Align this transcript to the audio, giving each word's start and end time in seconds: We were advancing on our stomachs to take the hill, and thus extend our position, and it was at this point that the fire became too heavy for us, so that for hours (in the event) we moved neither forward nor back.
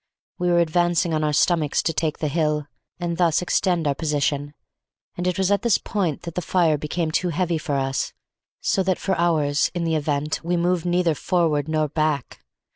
We 0.39 0.49
were 0.49 0.57
advancing 0.57 1.13
on 1.13 1.23
our 1.23 1.31
stomachs 1.31 1.83
to 1.83 1.93
take 1.93 2.17
the 2.17 2.27
hill, 2.27 2.65
and 2.99 3.17
thus 3.17 3.39
extend 3.39 3.85
our 3.87 3.93
position, 3.93 4.55
and 5.15 5.27
it 5.27 5.37
was 5.37 5.51
at 5.51 5.61
this 5.61 5.77
point 5.77 6.23
that 6.23 6.33
the 6.33 6.41
fire 6.41 6.75
became 6.75 7.11
too 7.11 7.29
heavy 7.29 7.59
for 7.59 7.75
us, 7.75 8.11
so 8.61 8.81
that 8.81 8.97
for 8.97 9.15
hours 9.15 9.69
(in 9.75 9.83
the 9.83 9.93
event) 9.95 10.43
we 10.43 10.57
moved 10.57 10.87
neither 10.87 11.13
forward 11.13 11.67
nor 11.67 11.87
back. 11.87 12.41